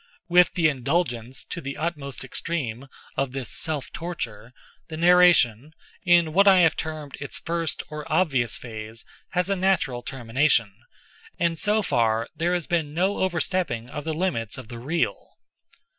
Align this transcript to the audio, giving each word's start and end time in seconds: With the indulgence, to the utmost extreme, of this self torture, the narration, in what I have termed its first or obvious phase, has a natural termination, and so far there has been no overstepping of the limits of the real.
With 0.27 0.53
the 0.53 0.67
indulgence, 0.67 1.45
to 1.45 1.61
the 1.61 1.77
utmost 1.77 2.23
extreme, 2.23 2.87
of 3.15 3.33
this 3.33 3.51
self 3.51 3.91
torture, 3.91 4.51
the 4.87 4.97
narration, 4.97 5.73
in 6.03 6.33
what 6.33 6.47
I 6.47 6.61
have 6.61 6.75
termed 6.75 7.15
its 7.19 7.37
first 7.37 7.83
or 7.91 8.11
obvious 8.11 8.57
phase, 8.57 9.05
has 9.33 9.47
a 9.51 9.55
natural 9.55 10.01
termination, 10.01 10.73
and 11.37 11.59
so 11.59 11.83
far 11.83 12.27
there 12.35 12.55
has 12.55 12.65
been 12.65 12.95
no 12.95 13.19
overstepping 13.19 13.91
of 13.91 14.03
the 14.03 14.15
limits 14.15 14.57
of 14.57 14.69
the 14.69 14.79
real. 14.79 15.37